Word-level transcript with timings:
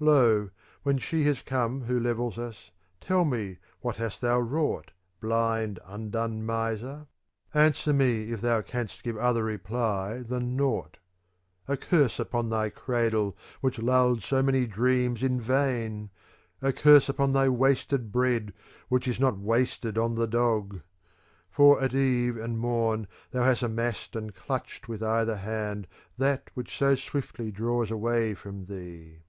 [72^ 0.00 0.06
Lo, 0.06 0.50
when 0.82 0.96
she 0.96 1.20
^ 1.22 1.24
has 1.26 1.42
come 1.42 1.82
who 1.82 2.00
levels 2.00 2.36
us^ 2.36 2.70
Tell 3.02 3.22
me 3.26 3.58
what 3.82 3.96
hast 3.96 4.22
thou 4.22 4.40
wrought, 4.40 4.92
blind 5.20 5.78
undone 5.84 6.42
miser? 6.46 7.06
Answer 7.52 7.92
me, 7.92 8.32
if 8.32 8.40
thou 8.40 8.62
canst 8.62 9.02
give 9.02 9.18
other 9.18 9.44
reply 9.44 10.20
than 10.20 10.56
nought. 10.56 10.96
A 11.68 11.76
curse 11.76 12.18
upon 12.18 12.48
thy 12.48 12.70
cradle 12.70 13.36
which 13.60 13.78
lulled 13.78 14.22
so 14.22 14.42
many 14.42 14.64
dreams 14.64 15.22
in 15.22 15.38
vain! 15.38 16.08
A 16.62 16.72
curse 16.72 17.10
upon 17.10 17.34
thy 17.34 17.50
wasted 17.50 18.10
bread 18.10 18.54
which 18.88 19.06
is 19.06 19.20
not 19.20 19.36
wasted 19.36 19.98
on 19.98 20.14
the 20.14 20.26
dog! 20.26 20.80
For 21.50 21.78
at 21.78 21.92
eve 21.92 22.38
and 22.38 22.58
morn 22.58 23.06
thou 23.32 23.42
hast 23.44 23.60
amassed 23.62 24.16
and 24.16 24.34
clutched 24.34 24.88
with 24.88 25.02
either 25.02 25.36
hand 25.36 25.86
that 26.16 26.48
which 26.54 26.74
so 26.74 26.94
swiftly 26.94 27.50
draws 27.50 27.90
away 27.90 28.32
from 28.32 28.64
thee. 28.64 29.24